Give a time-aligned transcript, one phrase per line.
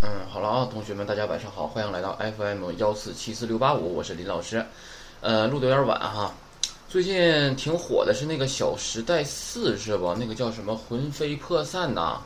[0.00, 4.64] 嗯，好了啊，同学们，大家晚上好，欢迎来到 FM 幺四七四六八五，我是林老师。
[5.20, 6.32] 呃，录的有点晚哈。
[6.88, 10.14] 最近挺火的是那个《小时代四》是吧？
[10.16, 12.20] 那个叫什么“魂飞魄散”呐？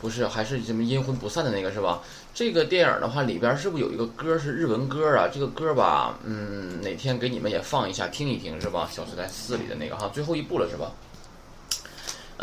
[0.00, 2.00] 不是，还是什么阴魂不散的那个是吧？
[2.32, 5.26] 这个电影的话，里边是不是有一个歌是日文歌啊？
[5.26, 8.88] 这个歌吧，嗯，哪天给你们也放一下听一听是吧？
[8.94, 10.92] 《小时代四》里的那个哈，最后一部了是吧？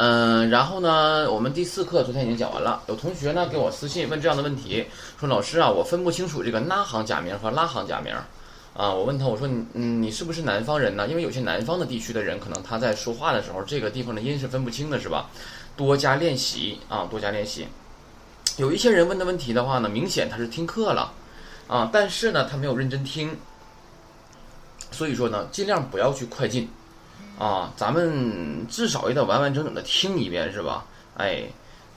[0.01, 2.81] 嗯，然后呢，我们第四课昨天已经讲完了。
[2.87, 4.85] 有同学呢给我私信问这样的问题，
[5.19, 8.15] 说老师啊，我分不清楚这个那行假名和拉行假名。
[8.73, 11.05] 啊，我问他，我说你嗯，你是不是南方人呢？
[11.09, 15.29] 因为有些南方的地区的人，可能他在说话的时候，这个地方的音是分不清的，是吧？
[15.75, 17.67] 多加练习啊，多加练习。
[18.55, 21.11] 有一些人问的问题的话呢，明显他是听课了
[21.67, 23.37] 啊，但是呢，他没有认真听。
[24.91, 26.69] 所以说呢，尽量不要去快进。
[27.39, 30.85] 啊，咱们至少也得完完整整的听一遍，是吧？
[31.15, 31.43] 哎，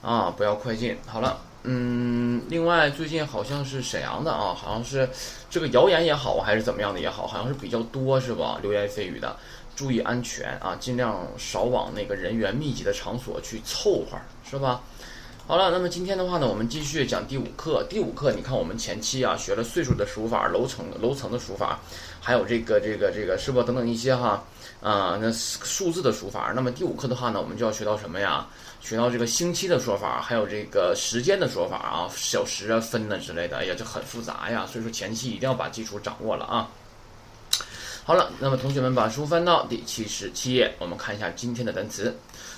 [0.01, 0.97] 啊，不要快进。
[1.05, 5.09] 好了，嗯，另外最近好像是沈阳的啊，好像是
[5.49, 8.57] 这个谣言也好，还是怎么样的也好，好像是比较多，是吧？
[8.61, 9.35] 流言蜚语的，
[9.75, 14.17] 注意安全啊，尽量少往那个人员密集的场所去凑合，
[14.49, 14.81] 是吧？
[15.45, 17.83] 好了，那么今天的话呢，我们继续讲第五课。
[17.89, 21.81] 第五课，你看我们前期啊学了岁数的数法、楼层楼层的数法，
[22.21, 24.41] 还有这个这个这个是不等等一些哈
[24.83, 26.51] 啊那数字的数法。
[26.53, 28.45] 那么第五课的话呢，我们就要学到什么呀？
[28.81, 33.57] 学到这个星期的说法，还有这个时间的说法啊，小时啊、分呢之类的。
[33.57, 36.67] 哎呀，这很复杂呀，所以说前期一定要把基础掌握了啊。
[38.03, 42.13] 好了，那么同学们把书翻到第七十七页，我们看一下今天的单词。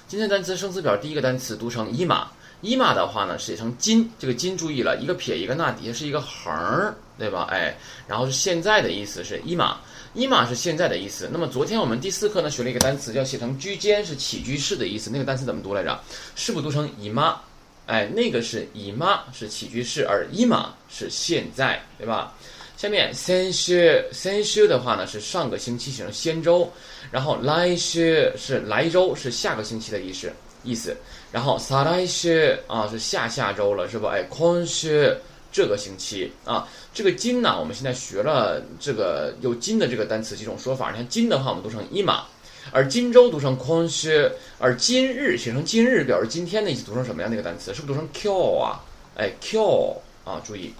[0.07, 2.27] 今天单词生词表第一个单词读成伊玛。
[2.65, 7.47] 伊玛的话呢，写成金，这个金注意了一个撇一个捺，底下是一个横儿，对吧？
[7.51, 9.77] 哎，然后是现在的意思是伊玛，
[10.15, 11.29] 伊玛是现在的意思。
[11.31, 15.11] 那么昨天我们第四课呢学了一个单词，叫写成居间，是起居室的意思。
[15.11, 15.99] 那个单词怎么读来着？
[16.35, 17.39] 是不读成姨妈？
[17.85, 22.33] 哎，那个是姨妈，是起居室，而伊玛是现在，对吧？
[22.77, 26.67] 下面先週先週的话呢是上个星期写成先周，
[27.11, 30.33] 然后来週是来周，是下个星期的意思。
[30.65, 30.97] 意思，
[31.35, 34.11] 然后再来週啊是下下周了，是吧？
[34.13, 35.13] 哎，今週
[35.51, 40.91] 这个星期啊，这个金呢，我们现在学了这个有金的这个单词几种说法。
[40.91, 42.23] 你看金的话，我们读成伊玛，
[42.71, 47.73] 而金周读成今週，而今日写成今日表示今天的意思，读成什么样的一个单词？
[47.73, 48.79] 是不是读成 q 啊？
[49.17, 50.73] 哎，q 啊，注意。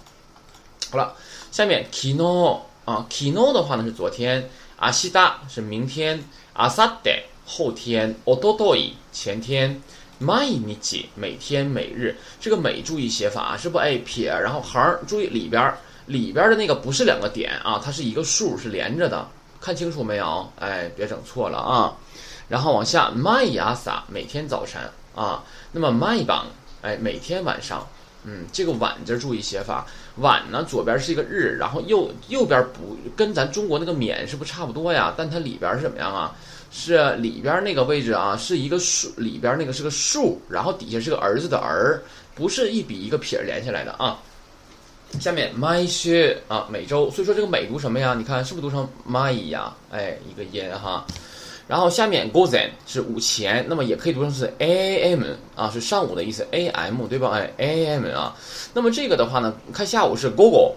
[0.90, 1.14] 好了，
[1.52, 6.24] 下面 kino 啊，kino 的话呢是昨天，阿西达是明天，
[6.54, 7.10] 阿萨德。
[7.48, 9.80] 后天，otoi 前天
[10.20, 13.78] ，my 日每天每日，这个每注意写法啊是不？
[13.78, 15.74] 哎撇，然后横，注意里边
[16.06, 19.28] 里边的那个不是两个点啊，它是一个竖，是连着的，
[19.60, 20.50] 看清楚没有？
[20.58, 21.96] 哎，别整错了啊。
[22.48, 24.80] 然后往下，my asa 每天早晨
[25.14, 26.46] 啊，那么 my 榜
[26.80, 27.84] 哎每天晚上，
[28.22, 29.84] 嗯，这个晚字注意写法，
[30.18, 35.12] 晚呢左边是一个日，然后右右边不跟咱中国那个免是不差不多呀？
[35.16, 36.36] 但它里边是怎么样啊？
[36.78, 42.02] 是里边那个位置啊，是一个数，里边那个是个数，然后底下是个儿子的儿，
[42.34, 44.18] 不是一笔一个撇连起来的啊。
[45.18, 48.14] 下面 my 学啊，每周，所以说这个美读什么呀？
[48.14, 49.74] 你看是不是读成 my 呀？
[49.90, 51.02] 哎，一个音哈。
[51.66, 57.30] 然后下面 gozen 是午前，那么也可以读成是 am 啊，是上午的意思，am 对吧？
[57.32, 58.36] 哎，am 啊。
[58.74, 60.74] 那么这个的话呢，看下午是 gogo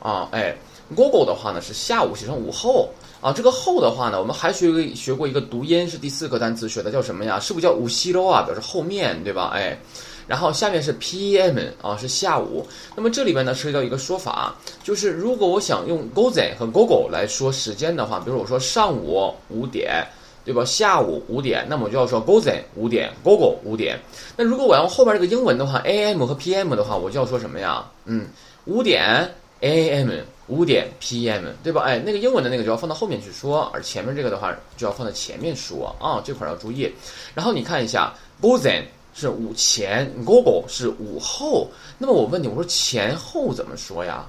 [0.00, 0.54] 啊，哎
[0.94, 2.88] ，gogo 的话呢是下午写成午后。
[3.22, 7.38] 啊，这个后的话呢，我们还学学过一个读音，是第四个单词学的，叫什么呀？
[7.38, 8.42] 是不是叫 u s i 啊？
[8.42, 9.52] 表示后面对吧？
[9.54, 9.78] 哎，
[10.26, 11.56] 然后下面是 p.m.
[11.80, 12.66] 啊，是下午。
[12.96, 20.04] 那么这里边呢，涉及到一个说法，就是如果我想用 gozen 和 gogo 来说时间的话，比如我说上午五点，
[20.44, 20.64] 对吧？
[20.64, 23.96] 下午五点，那么我就要说 gozen 五点，gogo 五点。
[24.36, 26.26] 那如果我要用后边这个英文的话，a.m.
[26.26, 26.74] 和 p.m.
[26.74, 27.88] 的话，我就要说什么呀？
[28.06, 28.26] 嗯，
[28.64, 30.10] 五点 a.m.
[30.52, 31.46] 五点 P.M.
[31.62, 31.80] 对吧？
[31.82, 36.92] 哎，那个英文的那个就要放到后面去说，而前面这个的话就要放在前面说啊，这块要注意。
[37.34, 41.68] 然后你看一下 g o z e n 是午前 g o g o 是午后。
[41.96, 44.26] 那么我问你，我说前后怎么说呀？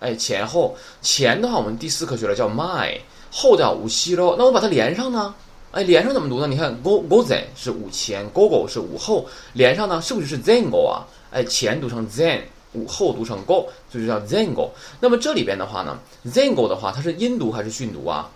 [0.00, 2.98] 哎，前后前的话，我们第四课学了叫 my，
[3.30, 4.36] 后叫午西喽。
[4.38, 5.34] 那我把它连上呢？
[5.72, 6.46] 哎，连上怎么读呢？
[6.46, 11.06] 你看 g o g o z e n 是午前 g o g o 是午后，连上呢是不是就是 zengo 啊？
[11.30, 12.40] 哎，前读成 zen。
[12.78, 14.70] 午后读成 go，所以就叫 zengo。
[15.00, 18.30] 那么这里边的话呢，zengo 的话，它是音读还是训读啊？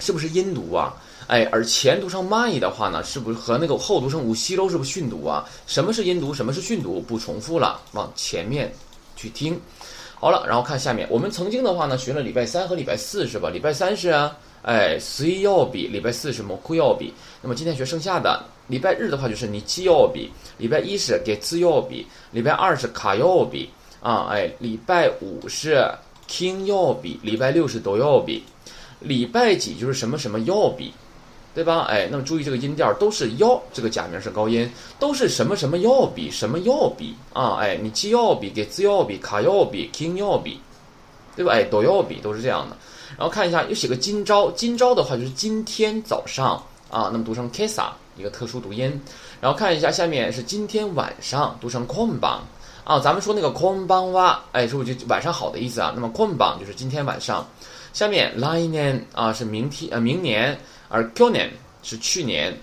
[0.00, 0.94] 是不是音读啊？
[1.28, 4.68] 哎，而前读成 my 的话呢，是不是和那个后读成五西喽？
[4.68, 5.48] 是不是训读啊？
[5.66, 6.34] 什么是音读？
[6.34, 7.00] 什么是训读？
[7.00, 8.72] 不重复了，往前面
[9.14, 9.58] 去听。
[10.16, 13.48] 好了，然后看下面，我们曾经的话呢，学了礼拜三和礼拜四是吧？
[13.50, 17.14] 礼拜三是啊，哎，水曜比，礼拜四是木曜比。
[17.40, 23.68] 那么今天学剩下的礼拜日的话就是你基曜比，礼拜一是给次曜比，礼拜二是卡曜比
[24.00, 25.86] 啊，哎，礼拜五是
[26.26, 28.42] king 曜比，礼拜六是都要比，
[29.00, 30.94] 礼拜几就是什么什么曜比。
[31.54, 31.80] 对吧？
[31.80, 34.66] 哎，那么注意这个音调都是要，这个假名是高音，
[34.98, 37.58] 都是什么什么要比什么要比啊？
[37.60, 40.58] 哎，你既要比给字要比卡要比 king 要比，
[41.36, 41.52] 对吧？
[41.52, 42.76] 哎，都要比都是这样的。
[43.18, 46.56] 然后看一下，又写个今朝，今朝的话就是今天早上
[46.88, 49.00] 啊，那么读成 kesa 一个特殊读音。
[49.40, 52.38] 然后看一下下面是今天晚上，读成 konban
[52.84, 55.92] 啊，咱们说那个 konban wa，哎，是不就晚上好的意思啊？
[55.94, 57.46] 那么 konban 就是今天晚上。
[57.92, 60.58] 下面 l i n e n 啊是明天呃明年。
[60.94, 61.50] 而 k o n e n
[61.82, 62.54] 是去年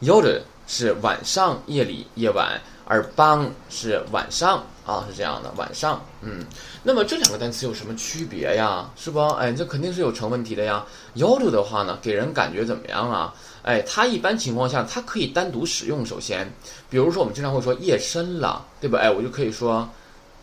[0.00, 6.04] y o d 是晚上夜里夜晚，而 bang 是晚上啊，是这样的晚上。
[6.22, 6.44] 嗯，
[6.82, 8.90] 那么这两个单词有什么区别呀？
[8.96, 9.20] 是不？
[9.34, 10.84] 哎，这肯定是有成问题的呀。
[11.12, 13.32] y o d 的话呢，给人感觉怎么样啊？
[13.64, 16.04] 哎，它一般情况下它可以单独使用。
[16.04, 16.46] 首先，
[16.90, 18.98] 比如说我们经常会说夜深了，对吧？
[19.00, 19.88] 哎，我就可以说，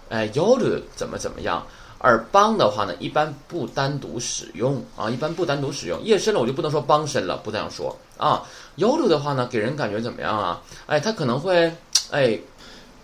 [0.10, 1.66] 哎 y o d 怎么怎么样。
[2.00, 6.02] 而帮的话呢，一般不单独使用啊，一般不单独使用。
[6.02, 8.42] 夜深了，我就不能说帮深了，不这样说啊。
[8.76, 10.60] y 路的话呢，给人感觉怎么样啊？
[10.88, 11.72] 哎，它可能会
[12.10, 12.40] 哎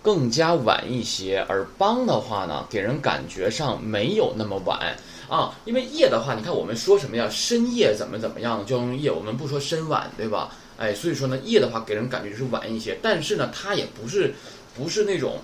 [0.02, 1.46] 更加晚一些。
[1.48, 5.54] 而帮的话呢，给人感觉上没有那么晚啊。
[5.66, 7.28] 因为夜的话，你看我们说什么呀？
[7.30, 9.12] 深夜怎么怎么样，就用夜。
[9.12, 10.52] 我们不说深晚，对吧？
[10.78, 12.98] 哎，所以说呢，夜的话给人感觉就是晚一些。
[13.02, 14.34] 但是呢，它也不是
[14.76, 15.40] 不是那种，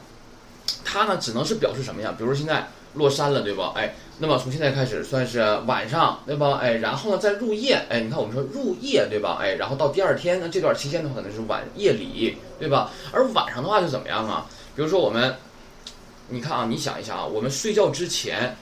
[0.83, 2.13] 它呢只能是表示什么呀？
[2.17, 2.67] 比如说现在。
[2.95, 3.71] 落山了，对吧？
[3.75, 6.59] 哎，那么从现在开始算是晚上，对吧？
[6.61, 9.39] 哎，然后呢，再入夜，哎，你看我们说入夜，对吧？
[9.41, 12.91] 哎，然后到第二天，那这段期间的话，可能是晚夜里，对吧？
[13.11, 14.45] 而晚上的话就怎么样啊？
[14.75, 15.35] 比如说我们，
[16.29, 18.55] 你看啊，你想一想啊，我们睡觉之前，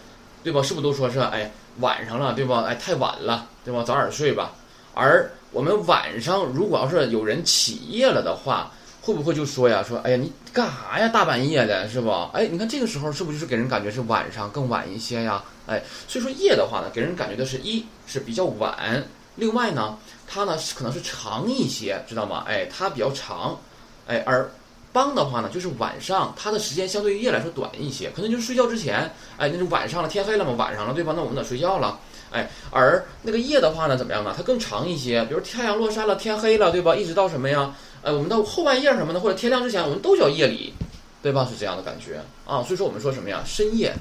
[0.44, 0.62] 对吧？
[0.62, 2.64] 是不是都说是哎晚上了，对吧？
[2.68, 3.84] 哎，太晚了，对吧？
[3.84, 4.52] 早点睡吧。
[4.94, 8.72] 而我们晚上如果要是有人起夜了的话，
[9.02, 9.84] 会不会就说呀？
[9.88, 11.08] 说哎呀，你干啥呀？
[11.08, 12.12] 大半夜的，是不？
[12.34, 15.44] 哎，你看这个时候是不是就是给人感觉是晚上更晚一些呀？
[15.68, 19.04] 哎，所以说夜的话呢，给人感觉的是一是比较晚，
[19.36, 19.98] 另外呢，
[20.28, 22.44] 它呢可能是长一些，知道吗？
[22.48, 23.58] 哎，它比较长，
[24.08, 24.50] 哎，而
[24.94, 31.14] 帮的话呢，就是晚上它的时间相对于夜来说短一些，可能就是睡觉之前，哎，那就晚上了，天黑了嘛，晚上了，对吧？
[31.16, 32.00] 那我们得睡觉了，
[32.32, 34.34] 哎，而那个夜的话呢，怎么样呢？
[34.36, 36.96] 它更长一些，比如太阳落山了，天黑了，对吧？
[36.96, 37.74] 一直到什么呀？
[38.04, 40.74] 哎，我们到后半夜什么的，或者天亮之前，我们都叫夜里，
[41.22, 41.48] 对吧？
[41.50, 42.64] 是这样的感觉啊。
[42.64, 43.42] 所以说我们说什么呀？
[43.46, 43.94] 深夜，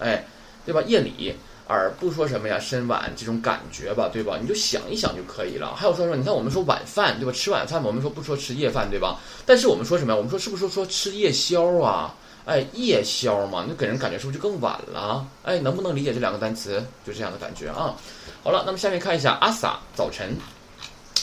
[0.00, 0.24] 哎，
[0.64, 0.82] 对吧？
[0.86, 1.34] 夜里，
[1.74, 2.58] 而不说什么呀？
[2.60, 4.38] 深晚这种感觉吧，对吧？
[4.40, 5.74] 你就想一想就可以了。
[5.74, 7.32] 还有说说，你看我们说晚饭，对吧？
[7.32, 9.18] 吃晚饭，我们说不说吃夜饭，对吧？
[9.44, 10.16] 但是我们说什么呀？
[10.16, 12.14] 我们说是不是说吃夜宵啊？
[12.46, 15.26] 哎，夜宵嘛，那给人感觉是不是就更晚了？
[15.42, 16.84] 哎，能不能理解这两个单词？
[17.06, 17.96] 就这样的感觉啊。
[18.42, 20.36] 好了，那么下面看一下阿萨早晨，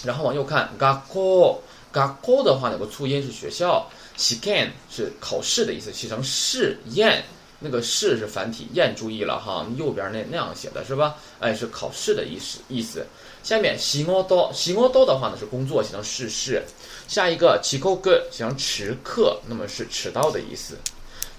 [0.03, 1.61] 然后往右看 g a k o
[1.93, 3.87] g a k o 的话呢有个促音是学校
[4.17, 7.23] ，Shikan 是考试的意思，写成试验，
[7.61, 11.15] 那个试是繁体，验注意了哈，右边那那样写的是吧？
[11.39, 13.05] 哎，是考试的意思意思。
[13.43, 16.63] 下面西奥多，西奥多的话呢是工作，写成试试。
[17.07, 20.75] 下一个齐口哥写成迟刻，那么是迟到的意思。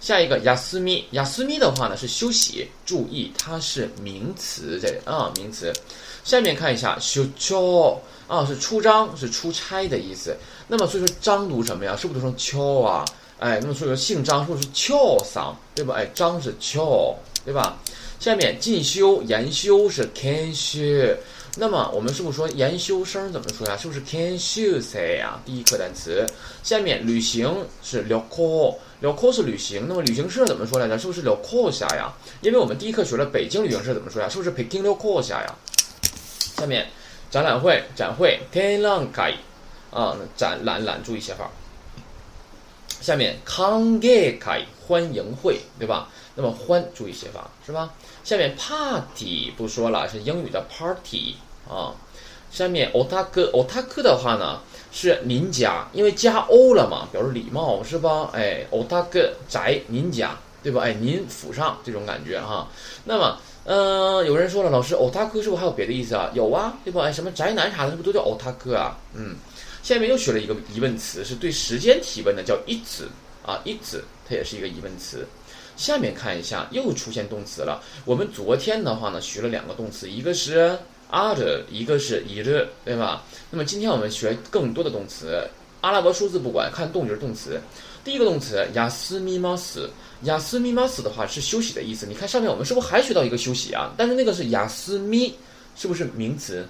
[0.01, 5.73] 下一个 Yasumi，Yasumi 的话呢是休息，注意它是名词这啊名词。
[6.25, 8.01] 下面看一下出张。
[8.29, 10.35] 啊，是出张，是出差的意思。
[10.67, 11.95] 那么所以说张读什么呀？
[11.95, 13.05] 是不是读成敲啊？
[13.43, 15.97] 哎，那么所以说姓张是不是敲桑，对吧？
[15.97, 17.13] 哎，张是敲，
[17.45, 17.77] 对吧？
[18.21, 20.79] 下面进修研修是 can 修。
[21.57, 23.77] 那么我们是不是说研修生怎么说呀？
[23.77, 25.41] 是不是 can 修噻呀？
[25.45, 26.25] 第一课单词。
[26.63, 29.87] 下面旅行是旅行，旅行是旅行。
[29.89, 30.97] 那么旅行社怎么说来着？
[30.97, 32.15] 是不是旅行下呀？
[32.43, 34.29] 因为我们第一课学了北京旅行社怎么说呀？
[34.29, 35.53] 是不是 Peking 旅行呀？
[36.57, 36.87] 下面。
[37.29, 39.35] 展览会，展会，展览会，
[39.91, 41.51] 啊，展览览，注意写法。
[43.03, 46.09] 下面，康给开欢迎会，对吧？
[46.37, 47.93] 那么欢，注意写法，是吧？
[48.23, 51.35] 下面，party 不说了，是英语的 party
[51.69, 51.93] 啊。
[52.53, 54.61] 下面，otaku，otaku 的话呢，
[54.93, 58.31] 是您家，因为加 o 了嘛，表示礼貌，是吧？
[58.33, 60.83] 哎，otaku 宅您家，对吧？
[60.83, 62.69] 哎，您府上这种感觉哈。
[63.05, 63.37] 那么。
[63.65, 66.29] 嗯，有人说了，老师，欧塔克是不是还有别的意思啊？
[66.35, 67.03] 有啊，对吧？
[67.05, 68.99] 哎，什么宅男啥的，是不是都叫欧塔克啊？
[69.15, 69.37] 嗯，
[69.83, 73.09] 下面又学了一个疑问词，是对时间提问的，叫一子
[73.45, 75.27] 啊，一子，它也是一个疑问词。
[75.77, 77.83] 下面看一下，又出现动词了。
[78.05, 80.79] 我们昨天的话呢，学了两个动词，一个是
[81.11, 82.49] other，一个是 is，
[82.85, 83.25] 对吧？
[83.51, 85.43] 那么今天我们学更多的动词，
[85.81, 87.61] 阿拉伯数字不管，看动就是动词。
[88.05, 89.91] 第一个动词雅思密码死，
[90.23, 92.07] 雅思密码死的话是休息的意思。
[92.07, 93.93] 你看上面我们是不是还学到一个休息啊？
[93.97, 95.35] 但是那个是雅思密，
[95.75, 96.65] 是不是名词？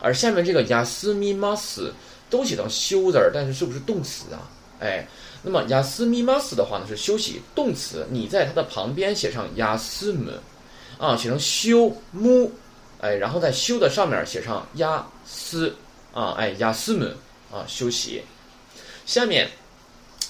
[0.00, 1.92] 而下面这个雅思密码死
[2.30, 4.48] 都写成休字儿，但是是不是动词啊？
[4.78, 5.06] 哎，
[5.42, 10.30] 那么雅思密码斯的话呢是休息动词，你在它的旁边写上雅思姆，
[10.98, 12.50] 啊，写成休木，
[13.00, 15.74] 哎，然后在休的上面写上雅思，
[16.14, 17.04] 啊，哎，雅思姆，
[17.52, 18.22] 啊，休息。
[19.04, 19.50] 下面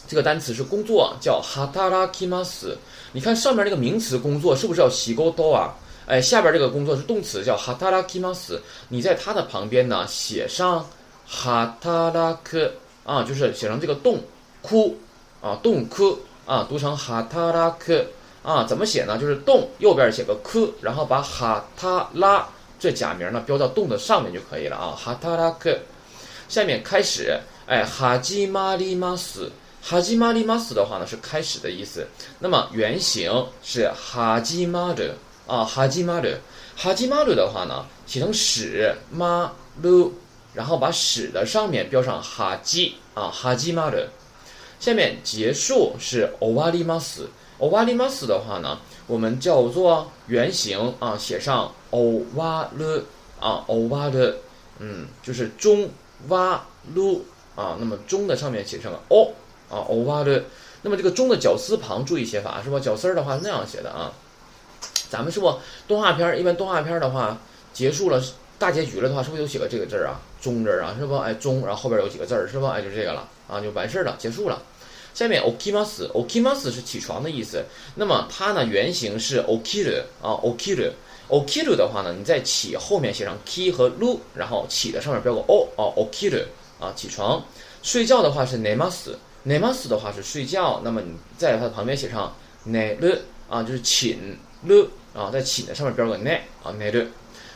[0.08, 2.76] 这个单词是工作，叫哈塔拉基马斯。
[3.12, 5.74] 你看上面这个名词工作是不是要洗沟刀啊？
[6.06, 8.60] 哎，下边这个工作是动词，叫哈塔拉基马斯。
[8.88, 10.84] 你在它的旁边呢写上
[11.32, 12.72] 哈塔拉克，
[13.04, 14.18] 啊，就是写成这个洞
[14.60, 14.98] 窟
[15.40, 18.04] 啊，洞窟啊，读成哈塔拉克
[18.42, 19.16] 啊，怎么写呢？
[19.16, 22.48] 就是洞右边写个窟，然后把哈塔拉
[22.80, 24.96] 这假名呢标到洞的上面就可以了啊。
[24.98, 25.78] 哈塔拉克，
[26.48, 32.04] 下面开始，哎，哈基玛里马斯，哈基玛里马斯的话呢是开始的意思。
[32.40, 35.14] 那么原型是哈基玛的
[35.46, 36.40] 啊，哈基玛的，
[36.76, 40.12] 哈基玛的的话呢写成始马鲁，
[40.54, 44.08] 然后把始的上面标上哈基啊，哈基玛的。
[44.78, 47.28] 下面结束是欧瓦里马斯，
[47.58, 53.04] 欧瓦里马斯的话呢，我们叫做原型啊，写上欧瓦勒
[53.38, 54.36] 啊，欧瓦勒，
[54.78, 55.90] 嗯，就是中
[56.28, 59.32] 瓦鲁啊，那么中的上面写成哦
[59.68, 60.44] 啊，欧瓦勒，
[60.80, 62.80] 那么这个中的绞丝旁注意写法是吧？
[62.80, 64.10] 绞丝儿的话是那样写的啊，
[65.10, 67.36] 咱们是不动画片儿一般动画片儿的话
[67.74, 68.22] 结束了
[68.58, 70.18] 大结局了的话，是不是有写个这个字儿啊？
[70.40, 71.16] 中字儿啊，是不？
[71.16, 72.66] 哎，中，然后后边有几个字儿是不？
[72.66, 74.62] 哎，就这个了啊，就完事儿了，结束了。
[75.12, 77.64] 下面 okimas，okimas 是起床的意思。
[77.96, 86.44] 那么它呢原型是 okiru 啊，okiru，okiru 的话呢，你在起后面写上 ki 和 lu，然后起的上面标个 o 啊，okiru
[86.78, 87.44] 啊，起床。
[87.82, 90.80] 睡觉的话是 nemas，nemas 的话是睡觉。
[90.84, 92.32] 那么你在它的旁边写上
[92.66, 93.18] neru
[93.48, 94.16] 啊，就是寝
[94.66, 97.04] lu 啊，在寝的上面标个 ne 啊，neru。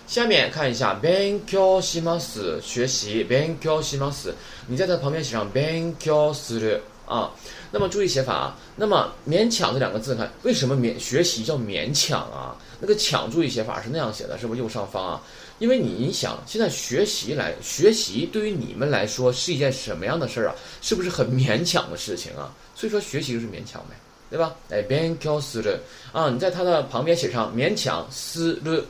[0.07, 4.31] 下面看一下 benkyo shimasu，学习 benkyo shimasu，
[4.67, 6.79] 你在它旁边写上 benkyo suru。
[7.05, 7.31] 啊，
[7.71, 8.55] 那么注意写法啊。
[8.75, 12.55] 那么勉强这两个字，看为什么勉学习叫勉强啊？
[12.79, 15.21] 那个强注意写法是那样写的，是不是右上方啊？
[15.57, 20.55] 因为你想，现在学习来学习，对于你们来说是一件什么样的事儿啊？
[20.83, 22.53] 是不是很勉强的事情啊？
[22.75, 23.95] 所以说学习就是勉强呗，
[24.29, 24.55] 对吧？
[24.69, 25.79] 哎，勉强する
[26.11, 28.83] 啊，你在它的旁边写上勉强する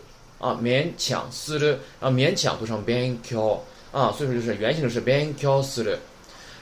[0.43, 3.59] 啊，勉强する，然后勉强读成勉強
[3.91, 5.97] 啊，所以说就是原型是勉強する。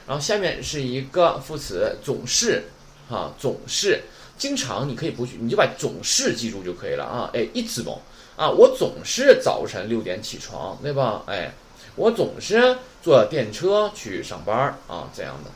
[0.06, 2.64] 然后下面是一个副词，总是，
[3.10, 4.02] 啊，总是，
[4.38, 7.30] 经常，你可以不去，你就把总是记住就可以了啊。
[7.34, 8.00] 哎，一字母
[8.36, 11.22] 啊，我总是早晨六点起床，对吧？
[11.26, 11.52] 哎，
[11.94, 14.56] 我总是坐电车去上班
[14.86, 15.50] 啊，这样的。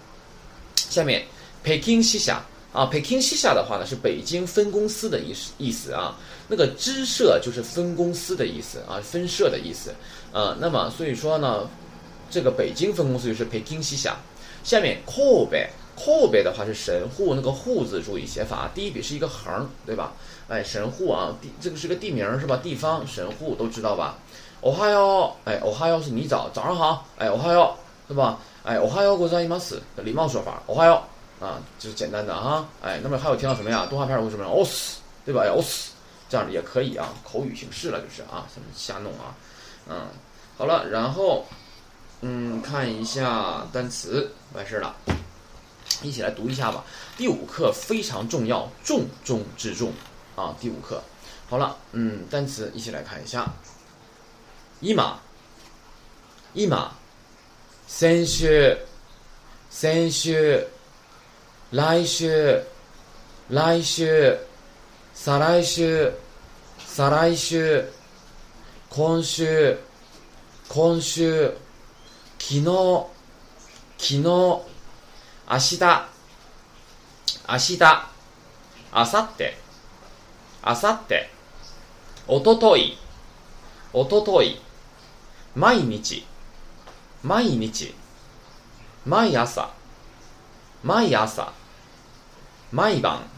[0.76, 1.25] 下面，
[1.62, 9.92] 北京西下啊，北京西下的话呢是北京分公司的意思意思啊， 那个支社就是分公司的意思啊，分社的意思。
[10.33, 11.69] 呃，那么所以说呢，
[12.31, 14.16] 这个北京分公司就是北京西下。
[14.64, 20.12] 下面后背后背的话是神户，那个户字注意写法，第一笔是一个横，对吧？
[20.49, 22.57] 哎，神户啊，地这个是个地名是吧？
[22.62, 24.19] 地方神户都知道吧？
[24.61, 27.75] 哦哈哟，哎，哦哈哟是你早，早上好，哎，哦哈哟，
[28.07, 28.38] 对吧？
[28.62, 31.02] 哎，哦哈哟，ございます，礼貌说法，哦哈哟，
[31.40, 33.87] 啊，就是简单的哈，哎，那么还有听到什么呀？
[33.90, 34.45] 动画片会什么？
[34.45, 35.42] 哦死，对吧？
[35.52, 35.90] 哦死，
[36.29, 39.36] 这样也可以啊，口语形式了就是啊，瞎弄啊，
[39.88, 40.07] 嗯，
[40.57, 41.46] 好了，然后。
[42.22, 44.96] 嗯，看一下单词，完事了，
[46.01, 46.84] 一起来读一下吧。
[47.15, 49.93] 第五课非常重要，重中之重
[50.36, 50.55] 啊！
[50.60, 51.00] 第五课，
[51.48, 53.48] 好了，嗯，单词一起来看一下。
[54.79, 55.19] 一马，
[56.55, 56.91] 一马，
[57.86, 58.75] 先週、
[59.69, 60.65] 先週、
[61.69, 62.60] 来週、
[63.50, 64.36] 来週、
[65.19, 66.13] 再来週、
[66.77, 67.91] 再来週、
[68.89, 69.77] 今週、
[70.69, 71.57] 今週。
[72.39, 72.63] 昨日、
[73.97, 74.63] 昨日、明
[75.50, 75.79] 日、
[77.50, 77.83] 明日、
[78.91, 79.57] あさって、
[80.62, 81.29] あさって、
[82.27, 82.97] おととい、
[83.91, 84.62] おととい、
[85.55, 86.25] 毎日、
[87.24, 87.93] 毎日、
[89.05, 89.71] 毎朝、
[90.83, 91.51] 毎朝、
[92.71, 93.37] 毎晩、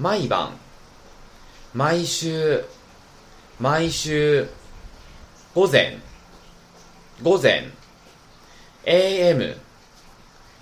[0.00, 0.56] 毎晩、
[1.74, 2.64] 毎週、
[3.58, 4.48] 毎週、
[5.54, 5.98] 午前、
[7.22, 7.70] 午前
[8.86, 9.56] AM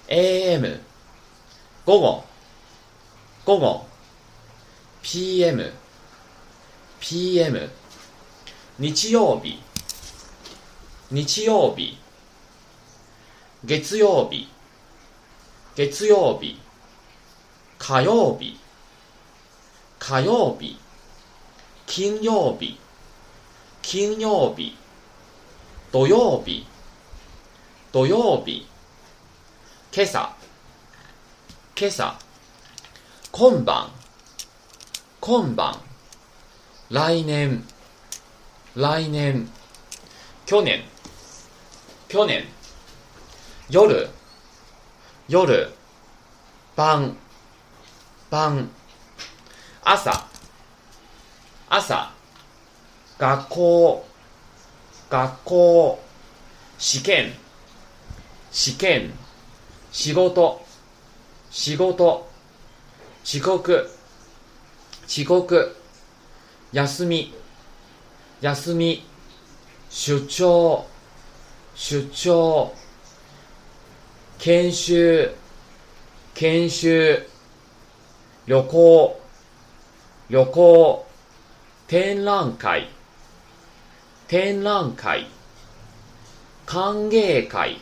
[0.09, 0.81] AM
[1.87, 2.25] 午後
[3.45, 3.87] 午後
[5.03, 5.73] PM
[6.99, 7.71] PM
[8.81, 9.61] 日曜日
[11.13, 11.97] 日曜日
[13.65, 14.49] 月曜日
[15.77, 16.59] 月曜日
[17.79, 18.59] 火曜日
[20.09, 20.79] 火曜日
[21.87, 22.79] 金曜日
[23.83, 24.75] 金曜日
[25.93, 26.65] 土曜日
[27.93, 28.67] 土曜日
[29.93, 30.35] 今朝
[31.75, 32.15] 今朝
[33.31, 33.91] 今晩
[35.21, 35.79] 今晩
[36.89, 37.63] 来年
[38.73, 39.47] 来年
[40.47, 40.83] 去年
[42.09, 42.47] 去年
[43.69, 44.09] 夜
[45.27, 45.69] 夜
[46.75, 47.15] 晩
[48.31, 48.71] 晩
[49.91, 50.29] 朝。
[51.71, 52.13] 朝。
[53.19, 54.05] 学校。
[55.09, 55.99] 学校。
[56.79, 57.33] 試験。
[58.53, 59.11] 試験。
[59.91, 60.61] 仕事。
[61.51, 62.29] 仕事。
[63.25, 63.89] 遅刻。
[65.07, 65.75] 遅刻。
[66.73, 67.33] 休み。
[68.43, 69.07] 休み。
[69.89, 70.85] 出張。
[71.75, 72.71] 出張。
[74.39, 75.31] 研修。
[76.35, 77.23] 研修。
[78.45, 79.28] 旅行。
[80.29, 81.07] 旅行
[81.87, 82.87] 展覧会
[84.29, 85.27] 展覧会
[86.67, 87.81] 歓迎会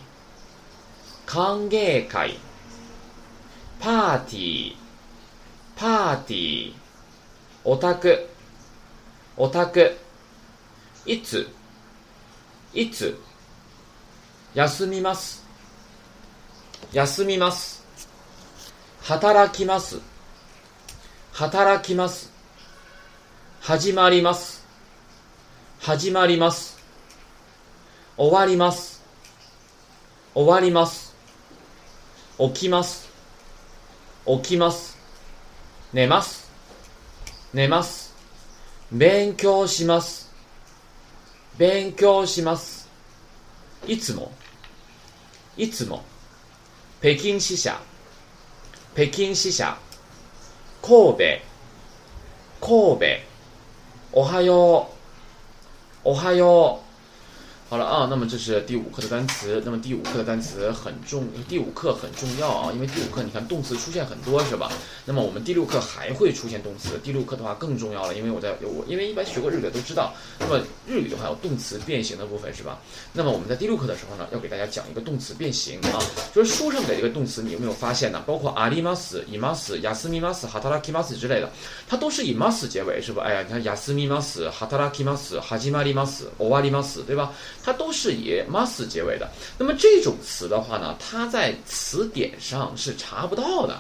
[1.27, 2.39] 歓迎会
[3.81, 4.75] パーティー
[5.75, 6.75] パーティー
[7.65, 8.29] オタク
[9.37, 9.97] オタク
[11.05, 11.49] いつ
[12.73, 13.19] いつ
[14.55, 15.45] 休みます
[16.93, 17.85] 休みます
[19.03, 20.01] 働きます
[21.37, 22.36] 働きます。
[23.67, 24.65] 始まります。
[25.81, 26.79] 始まります。
[28.17, 29.03] 終わります。
[30.37, 31.17] 終わります。
[32.39, 33.09] 起きます。
[34.25, 34.97] 起きます。
[35.93, 36.49] 寝ます。
[37.53, 38.15] 寝ます。
[38.93, 40.33] 勉強します。
[41.59, 42.89] 勉強します。
[43.89, 44.31] いつも？
[45.57, 46.05] いつも？
[47.01, 47.81] 北京支社？
[48.95, 49.77] 北京支社？
[50.81, 51.41] 神戸？
[52.61, 53.26] 神戸？
[54.13, 54.89] おはよ
[56.05, 56.09] う。
[56.09, 56.86] おはよう。
[57.69, 59.61] 好了啊，那么这是第五课的单词。
[59.65, 64.71] 那么第五课的单词很重，第五课很重要啊，因为第五课你看动词出现很多是吧？
[65.05, 72.79] 那么我们第六课还会出现动词，第六课的话更重要了，因为我在我因为一般学过日语的都知道，那么日语的话有动词变形的部分是吧？
[73.13, 75.99] 那么我们在第六课的时候呢，要给大家讲一个动词变形啊，
[76.33, 78.23] 就是书上给这个动词，你有没有发现呢？
[78.25, 81.51] 包括阿里马斯、伊马斯、亚斯米马斯、哈塔拉基马斯之类的，
[81.89, 83.25] 它都是以马斯结尾是吧？
[83.25, 87.33] 哎呀，你看雅斯米马斯、哈塔拉基马斯、哈基马里马斯、欧瓦里马斯，对吧？
[87.67, 89.29] 它都是以 must 结尾的。
[89.59, 93.77] 那么这种词的话呢，它在词典上是查不到的。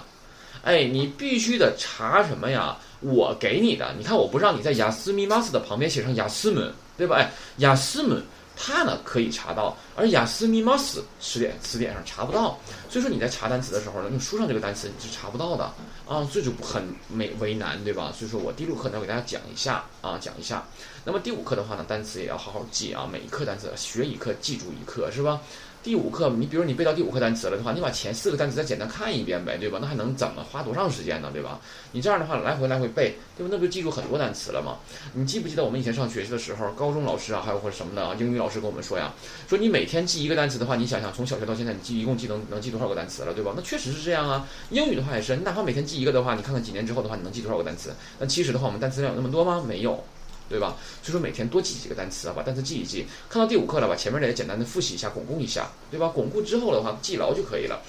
[0.64, 2.76] 哎，你必须得查什么呀？
[2.98, 6.68] 我给你的，你看我不让你在雅思密 mas 的旁边写上雅思姆，
[6.98, 7.14] 对吧？
[7.14, 8.20] 哎，雅思姆
[8.56, 12.58] 它呢可以查到，而雅思密 mas 词典词典上查不到。
[12.90, 15.64] 所以说你在查单词的时候呢，用书上这个单词你是查不到的
[16.08, 18.12] 啊，这就很没为难，对吧？
[18.18, 20.66] 所以说我第六课呢给大家讲一下啊，讲一下。
[21.06, 25.40] 那么第五课的话呢，单词也要好好记啊，每一课单词学一课，记住一课，是吧？
[25.80, 29.78] 第五课，你比如你背到第五课单词了的话，你把前四个单词再简单看一遍呗，对吧？
[29.80, 31.60] 那还能怎么花多长时间呢，对吧？
[31.92, 33.48] 你这样的话来回来回背，对吧？
[33.52, 34.78] 那不就记住很多单词了吗？
[35.12, 39.14] 你记不记得我们以前上学习的时候，高中老师啊，还有或者什么的啊，英语老师跟我们说呀，
[39.48, 43.52] 说你每天记一个单词的话，你想想从小学到现在，你记一共记能能记多少个单词了，对吧？
[43.54, 44.44] 那确实是这样啊。
[44.70, 47.94] 英语的话也是，你哪怕每天记一个的话，你看看几年之后的话，你能记多少个单词？
[48.18, 49.62] 那其实的话，我们单词量有那么多吗？
[49.64, 50.02] 没有。
[50.48, 50.76] 对吧？
[51.02, 53.06] 所以说每天多记几个单词啊，把单词记一记。
[53.28, 56.08] 看到第五课了，把前面的也简单的复习一下，巩固一下，对吧？
[56.08, 57.80] 巩固之后的话，记牢就可以了。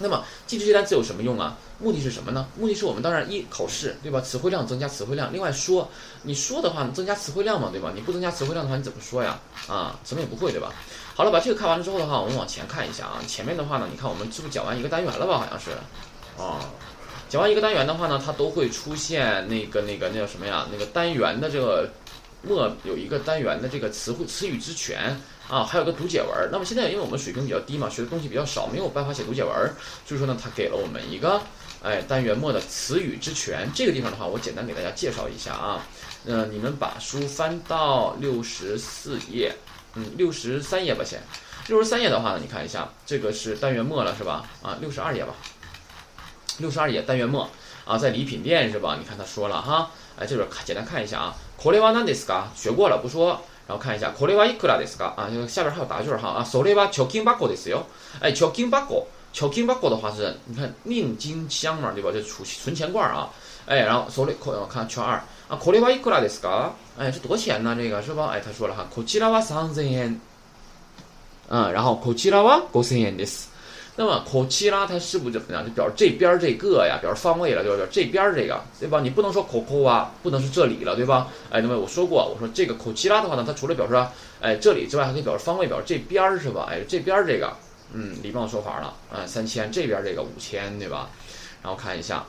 [0.00, 1.56] 那么记这些单词有什么用啊？
[1.78, 2.48] 目的是什么呢？
[2.58, 4.20] 目的是我们当然一考试，对吧？
[4.20, 5.32] 词汇量增加词汇量。
[5.32, 5.88] 另外说，
[6.22, 7.92] 你说的话增加词汇量嘛，对吧？
[7.94, 9.38] 你不增加词汇量的话，你怎么说呀？
[9.68, 10.72] 啊，什么也不会，对吧？
[11.14, 13.20] 好了，把这个看完了之后的话，我们往前看一下啊。
[13.28, 15.38] 前面的话呢，你看我们是不是讲完一个单元了吧？
[15.38, 15.70] 好像是，
[16.42, 16.58] 啊。
[17.34, 20.68] 讲完一个单元的话呢，它都会出现那个那个那叫什么呀？
[20.70, 21.90] 那个单元的这个
[22.42, 26.48] 末有一个单元的这个词汇词语之全啊，还有个读解文。
[26.52, 29.52] 那么现在因为我们水平比较低嘛，学的东西比较少，没有办法写读解文，
[30.06, 31.42] 所以说呢，它给了我们一个
[31.82, 33.68] 哎单元末的词语之全。
[33.74, 35.84] 这个地方的话，我简单给大家介绍一下啊。
[36.26, 39.52] 呃，你们把书翻到六十四页，
[39.96, 41.20] 嗯，六十三页吧先。
[41.66, 44.44] 六十三页的话呢，你看一下，这个是单元末了是吧？
[44.62, 45.34] 啊，六十二页吧。
[46.59, 47.49] 六十二页单元末
[47.85, 48.95] 啊，在礼品店是吧？
[48.99, 51.35] 你看他说了哈，哎，这边看简单看一下啊。
[51.61, 52.43] これは何ですか？
[52.55, 55.13] 学过了不说，然后看一下これはいくらですか？
[55.15, 56.45] 啊，下边还有答句哈啊。
[56.45, 57.83] それは貯金箱ですよ。
[58.19, 58.87] 哎，貯金箱，
[59.33, 62.11] 貯金箱的话是，你看宁金箱嘛，对吧？
[62.11, 63.29] 就储存钱罐啊。
[63.65, 66.71] 哎，然后それ我看圈二啊，これはいくらですか？
[66.97, 67.75] 哎，这多钱呢？
[67.75, 68.29] 这个是吧？
[68.33, 70.19] 哎，他说了哈，こちらは三千円。
[71.49, 73.49] 嗯，然后こちらは五千円です。
[73.96, 75.64] 那么口七拉它是不是怎么样？
[75.64, 77.86] 就表示这边这个呀，表示方位了，对吧？
[77.92, 79.00] 这边这个，对吧？
[79.00, 81.28] 你不能说口口啊，不能是这里了，对吧？
[81.48, 83.94] 哎，那么我说过，我说这个口七拉的话呢，它除了表示
[84.40, 86.66] 哎这里之外，还可以表示方位，表示这边是吧？
[86.68, 87.56] 哎，这边这个，
[87.92, 91.08] 嗯，礼貌说法了，啊，三千这边这个五千，对吧？
[91.62, 92.24] 然后看一下，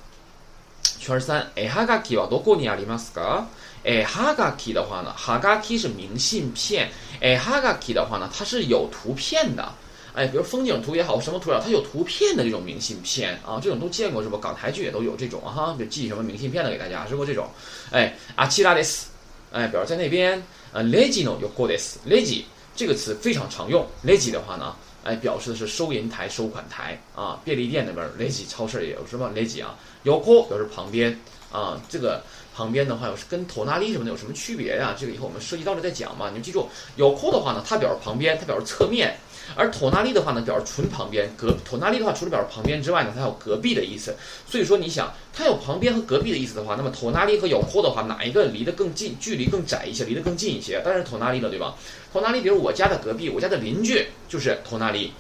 [1.00, 3.44] 圈三，哎哈嘎基瓦多过尼亚里马斯嘎，
[3.84, 9.68] 哎哈嘎基的话呢，哈嘎基是明信片，哎哈嘎基的话呢，它是有图片的。
[10.16, 14.38] 哎，比如风景图也好，什么图也好，它有图片的这种明信片啊，这种都见过是不？
[14.38, 17.26] 港台剧也都有这种哈，就寄什么明信片的给大家，是不？
[17.26, 17.50] 这种，
[17.92, 19.08] 哎，阿奇拉德斯，
[19.52, 22.44] 哎，表示在那边，呃，legi no 有 godes，legi
[22.78, 24.74] 这个词非常常用，legi 的话呢，
[25.04, 31.20] 哎，表示的是收银台、收款台啊，便利店那边 legi，超市也有是吧？legi 啊，有 ko 表示旁边
[31.52, 32.24] 啊，这个
[32.56, 34.96] 旁边的话又是跟头那里什么的有什么区别呀？
[34.98, 36.28] 这个以后我们涉及到了再讲嘛。
[36.30, 39.18] 你们记住，有 ko 的话呢，它表示旁边，它表示侧面。
[39.56, 44.16] 而托纳利的话呢，表示纯旁边；隔托纳利的话，除了表示旁边之外呢，它有隔壁的意思。
[44.48, 50.82] 所以说，你想它有旁边和隔壁的意思的话，那么托纳利和有阔的话，哪一个离得更近，距离更窄一些，离得更近一些？
[50.84, 51.76] 当然是托纳利了，对吧？
[52.12, 55.14] 托纳利，比如我家的隔壁，我家的邻居就是托纳利，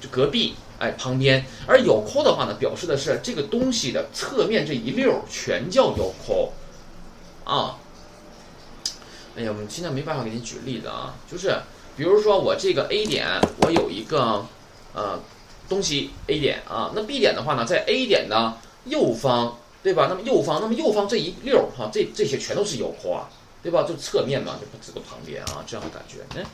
[0.00, 1.46] 就隔壁，哎，旁边。
[1.66, 6.52] 而有扣的话呢，表示的是这个东西的侧面这一溜全叫有扣
[7.44, 7.78] 啊。
[9.36, 11.54] 哎呀，我们现在没办法给你举例子啊，就是。
[11.96, 13.26] 比如说我这个 A 点，
[13.62, 14.44] 我有一个
[14.94, 15.18] 呃
[15.68, 18.52] 东西 A 点啊，那 B 点的话呢，在 A 点的
[18.86, 20.06] 右方，对吧？
[20.08, 23.30] 那么右方，那么右方这一溜儿哈，这这些全都是有啊，
[23.62, 23.84] 对吧？
[23.84, 26.16] 就侧面嘛，就不指个旁边啊，这样的感觉。
[26.36, 26.44] 嗯，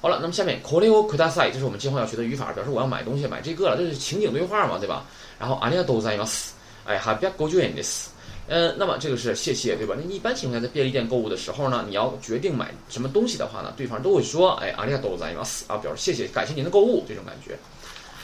[0.00, 5.04] 好了，那么下面 k o r e o kudasai，这是我们今后要学的语法，表示我要买东西，买这个了，这是情景对话嘛，对吧？
[5.38, 6.48] 然后 a 利亚多在 mas，
[6.84, 8.08] 哎，哈别过去 this。
[8.49, 9.95] 嗯，那么这个是谢谢，对吧？
[9.97, 17.57] 那一般情况下，在便利店购物的时候呢，你要决定买什么东西的话呢，对方都会说，哎，阿里亚多ざいます啊，表示谢谢，感谢您的购物这种感觉。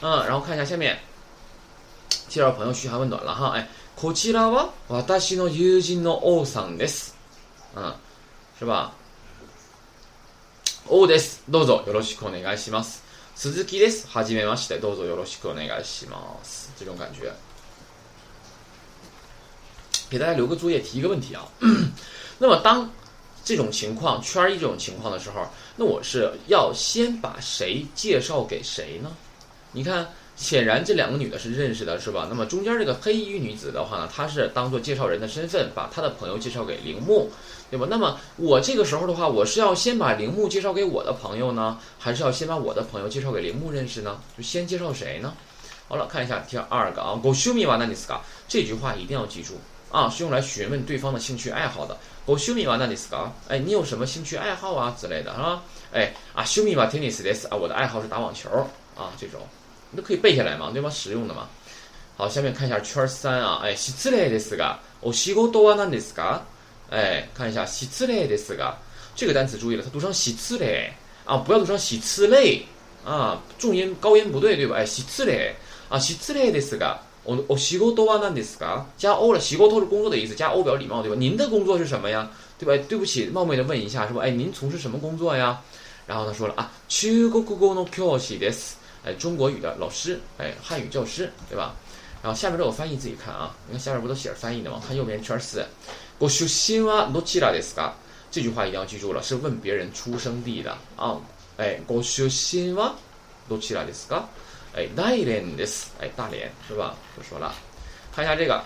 [0.01, 0.99] 嗯，然后看一下下面，
[2.29, 7.15] 介绍朋友嘘寒问暖了哈，哎，こちらは私の友人の王さんです。
[7.75, 7.93] 嗯，
[8.59, 8.91] 是吧？
[10.87, 11.41] 王です。
[11.49, 13.01] どうぞよろしくお願いします。
[13.35, 14.07] 鈴木です。
[14.07, 14.77] はじめまして。
[14.77, 16.71] どうぞよろしくお願いします。
[16.77, 17.31] 这种感觉。
[20.08, 21.46] 给大家留个作业，提一个问题啊。
[22.38, 22.90] 那么当
[23.44, 29.10] 这种情况圈一这种情况的时候，那我是要先把谁介绍给谁呢？
[29.72, 32.26] 你看，显然这两个女的是认识的，是吧？
[32.28, 37.30] 那么中间这个黑衣女子的话呢，她是当做介绍人的身份，把她的朋友介绍给铃木，
[37.70, 37.86] 对吧？
[37.90, 44.20] 那么我这个时候的话，我是要先把铃木介绍给我的朋友呢，还是要先把我的朋友介绍给铃木认识呢？
[44.36, 45.34] 就先介绍谁呢？
[45.88, 49.54] 好了，看一下第二个啊，Go show me what is ga，这句话一定要记住。
[49.91, 51.97] 啊，是用来询问对方的兴趣爱好的。
[52.25, 55.63] 我修米瓦那里斯嘎，哎，你有什么兴趣爱好啊之类的，是吧？
[55.91, 58.49] 哎，啊，修米瓦 tennis です啊，我的爱好是打网球
[58.95, 59.41] 啊，这种
[59.89, 60.89] 你都可以背下来嘛，对吧？
[60.89, 61.49] 实用的嘛。
[62.15, 66.41] 好，下面看一下圈三啊，哎，失礼ですが、お仕事は何ですか？
[66.89, 68.75] 哎，看一下失礼ですが，
[69.15, 70.89] 这个单词注意了，它读成失礼
[71.25, 72.63] 啊，不要读成喜次类
[73.03, 74.77] 啊，重音高音不对，对吧？
[74.77, 75.51] 哎，失礼
[75.89, 76.97] 啊，失礼ですが。
[77.25, 81.15] 我我西沟多啊，那你是嘎加欧了，西沟都是工作的意思，加欧表礼貌对吧？
[81.17, 82.31] 您的工作是什么呀？
[82.57, 82.83] 对吧？
[82.87, 84.21] 对不起，冒昧的问一下，是吧？
[84.23, 85.61] 哎，您从事什么工作呀？
[86.07, 88.73] 然后他说了啊，中国語の教師です。
[89.03, 91.75] 哎，中国语的老师，哎，汉语教师，对吧？
[92.21, 94.79] 然后下面这个翻译自己看啊，你看下面不都写着翻译的吗？
[94.85, 95.65] 看右边圈四，
[96.19, 97.93] ご出身はどちらですか？
[98.29, 101.17] 这句话一定要记住了，是问别人出生地的啊。
[101.57, 102.93] 哎，ご出身は
[103.49, 104.25] どちらですか？
[104.76, 106.94] 哎，大连的是哎，大连是吧？
[107.16, 107.54] 不说了，
[108.14, 108.62] 看一下这个，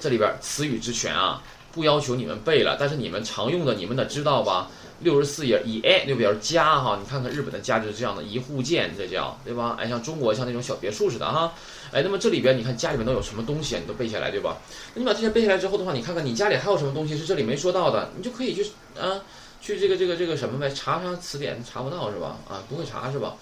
[0.00, 1.40] 这里边词语之全啊，
[1.72, 4.68] 不要求你们背了，但是你们常用的，你们得知道吧？
[5.00, 9.76] 六十四页以 a 就表示家哈，你看看日本的家就是这样的，一户建这叫对吧？
[9.78, 11.54] 哎，像中国像那种小别墅似的哈，
[11.92, 13.78] 哎，那么这里边你看家里面都有什么东西啊？
[13.80, 14.56] 你都背下来对吧？
[14.94, 18.64] 那你把这些背下来之后的话，你看看你家里还有什么东西是这里没说到的，你就可以去
[19.00, 19.22] 啊，
[19.60, 22.36] 去这个这个这个什么呗，查查词典，查不到是吧？
[22.48, 23.36] 啊，不会查是吧？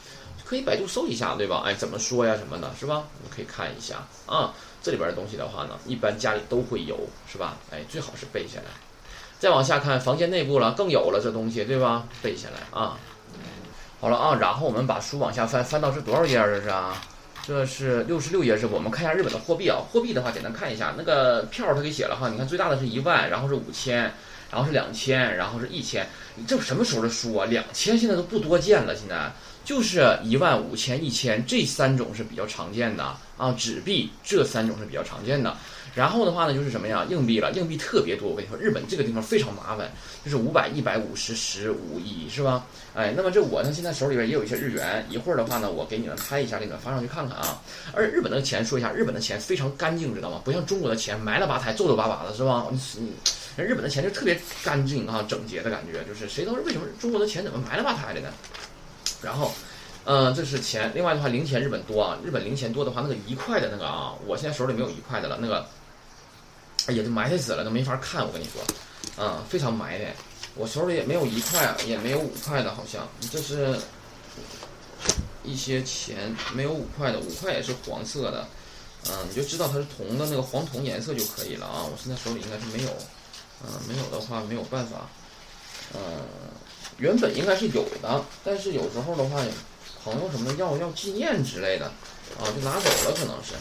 [0.46, 1.62] 可以百度搜一下，对吧？
[1.66, 3.02] 哎，怎么说呀，什么的，是吧？
[3.18, 4.54] 我们可以看一下啊。
[4.80, 6.96] 这里边的东西的话呢，一般家里都会有，
[7.28, 7.56] 是吧？
[7.72, 8.66] 哎，最好是背下来。
[9.40, 12.06] 再往下看，房间内部了，更有了这东西，对吧？
[12.22, 12.96] 背下来啊。
[14.00, 17.02] 好了啊，然后我们把书往下翻，翻到是多少页这是啊？
[17.44, 19.78] 这是六十六页，是我们看一下日本的货币啊。
[19.90, 22.28] 货币的话，简单看一下，那个票它给写了哈。
[22.28, 24.12] 你看最大的是一万，然后是五千，
[24.50, 26.08] 然后是两千，然后是一千。
[26.46, 27.46] 这什么时候的书啊？
[27.46, 29.32] 两千现在都不多见了，现在。
[29.66, 33.02] 就是一万、五千、一千这三种是比较常见的
[33.36, 35.54] 啊，纸币这三种是比较常见的。
[35.92, 37.04] 然后的话呢，就是什么呀？
[37.10, 38.28] 硬币了，硬币特别多。
[38.28, 39.90] 我跟你说，日本这个地方非常麻烦，
[40.24, 42.64] 就是五百、一百、五十、十、五、一，是吧？
[42.94, 47.60] 哎，那么这我呢，现在手里边也有一些日元，一会儿的话呢，我给你们拍一下，给你们发上去看看啊。
[47.92, 50.40] 而日本的钱，说一下，日本的钱非常干净，知道吗？
[50.44, 52.68] 不像中国的钱埋了吧台、皱皱巴巴的，是吧？
[53.00, 53.12] 你，
[53.56, 58.28] 人日本的钱就特别干净啊，整洁的感觉，就是谁都是为什么中国的钱怎么埋了吧台的呢？
[59.26, 59.52] 然后，
[60.04, 60.92] 嗯，这是钱。
[60.94, 62.16] 另外的话，零钱日本多啊。
[62.24, 65.36] 日本零钱多的话，那个一块的那个啊，我现在手里没有一块的了。
[65.40, 65.66] 那个，
[66.86, 68.24] 哎呀，就埋汰死了，都没法看。
[68.24, 70.14] 我跟你说，啊，非常埋汰。
[70.54, 73.08] 我手里也没有一块，也没有五块的，好像。
[73.32, 73.76] 这是
[75.42, 78.46] 一些钱，没有五块的，五块也是黄色的。
[79.10, 81.82] 嗯，你就知道它是铜的那个黄铜颜色就可以了啊。
[81.82, 82.90] 我现在手里应该是没有，
[83.64, 85.08] 嗯，没有的话没有办法，
[85.94, 86.00] 嗯。
[86.98, 89.40] 原本应该是有的，但是有时候的话，
[90.02, 91.86] 朋友什么要要纪念之类的，
[92.38, 93.54] 啊，就拿走了，可能是。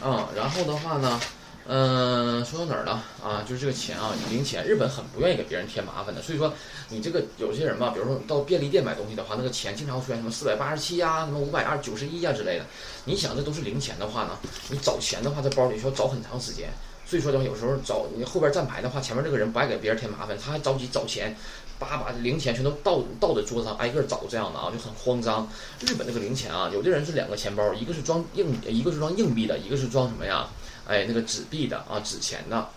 [0.00, 1.20] 啊，然后的话呢，
[1.66, 3.02] 嗯，说到哪儿了？
[3.20, 6.54] 啊，就是这个钱啊，零钱，日本很不愿意给别人添麻烦的，所以说
[6.88, 12.64] 你这个有些人吧，比如说到便利店买东西的话，那个钱经常会出现什么四百八十七呀，什么五百二九十一呀之类的。
[13.04, 16.70] 你想这都是零钱的话呢，你找钱的话，在包里需要找很长时间。
[17.08, 21.34] 所以说的话，有时候找你后边站牌的话，前面这个人不爱给别人添麻烦，他还着急找钱，
[21.78, 25.48] 叭把零钱全都倒倒在桌子上，挨个找这样的啊，就很慌张。
[25.80, 30.48] 日本那个零钱啊，有的人是两个钱包，一个是装硬，一个是装硬币的，一个是装什么呀？
[30.86, 32.68] 哎，那个纸币的啊，纸钱的，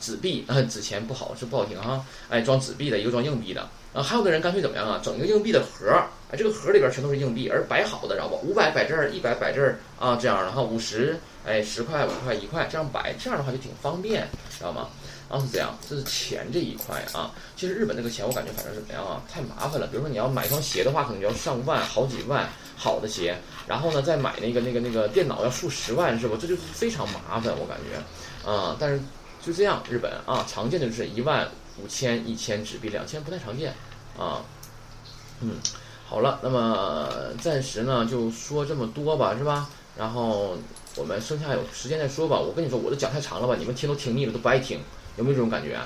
[0.00, 2.02] 纸币啊， 纸钱不好是不好听哈。
[2.30, 3.68] 哎，装纸币的，一个装硬币的。
[3.92, 5.00] 啊，还有的人干脆怎么样啊？
[5.04, 8.36] 整一个硬币的盒儿，哎，这个盒里边全都是硬币，而摆好的，知道不？
[8.46, 14.88] 五百摆这儿，一百摆这儿啊，这样然后，五十，哎，十块、五块、一块，这样摆，这样的话就挺方便，知道吗？
[15.28, 17.32] 然啊，是这样，这是钱这一块啊。
[17.56, 19.22] 其实日本那个钱，我感觉反正是怎么样啊？
[19.32, 19.86] 太麻烦了。
[19.86, 23.36] 比如说你要买双鞋的话，可能就要上万、好几万，好的鞋。
[23.66, 26.36] 然后呢，再买那个、那个、那个电脑要数十万，是不？
[26.36, 28.48] 这就是非常麻烦，我感觉。
[28.48, 29.00] 啊，但是
[29.42, 31.48] 就这样，日本啊，常见的就是一万。
[31.82, 33.72] 五千、一千纸币，两千不太常见，
[34.18, 34.44] 啊，
[35.40, 35.52] 嗯，
[36.10, 37.08] 好了，那么
[37.40, 39.70] 暂时呢就说这么多吧，是吧？
[39.96, 40.58] 然后
[40.96, 42.36] 我们剩下有时间再说吧。
[42.36, 43.54] 我跟你说，我都讲太长了吧？
[43.56, 44.80] 你们听都听腻了，都不爱听，
[45.16, 45.76] 有没有这种感觉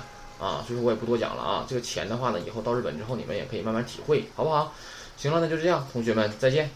[0.40, 0.64] 啊？
[0.66, 1.66] 所以说我也不多讲了啊。
[1.68, 4.72] 这个钱的话呢，以后到日本之后，你们也可以慢慢体会，好不好？
[5.18, 6.70] 行了，那就这样，同学们再见。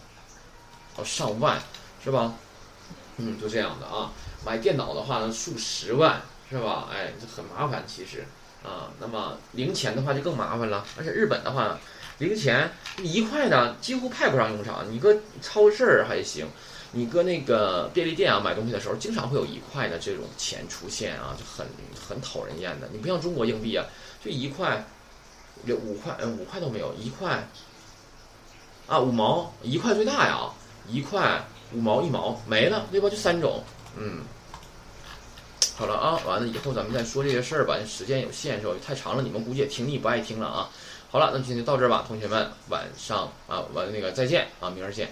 [0.97, 1.59] 哦，上万
[2.05, 2.35] 是吧？
[3.17, 4.13] 嗯，就这样的啊。
[4.45, 6.87] 买电脑的话呢，数十万是吧？
[6.93, 8.27] 哎，这很麻烦，其实。
[8.63, 11.79] 啊，那么零钱的话就更麻烦了，而且日本的话，
[12.19, 12.71] 零钱
[13.03, 14.85] 一块的几乎派不上用场。
[14.91, 16.47] 你搁超市儿还行，
[16.93, 21.67] 你搁那个便利店啊买东西的时候，经常会有一块的这种钱出现啊，就很
[22.09, 22.89] 很讨人厌的。
[22.93, 23.87] 你不像中国硬币啊，
[24.25, 24.85] 就一块，
[25.65, 27.49] 有五块，五块都没有，一块，
[28.87, 30.51] 啊，五毛一块最大呀，
[30.89, 33.09] 一块五毛一毛没了，对吧？
[33.09, 33.63] 就三种，
[33.97, 34.23] 嗯。
[35.77, 38.75] 好了啊，完了以后咱们再说这些事儿吧，时间有限是吧？
[38.85, 40.69] 太长了，你们估计也听腻不爱听了啊。
[41.11, 45.09] 好了，那今天就到这吧，同学们，晚上啊，完那个再见啊，明儿见。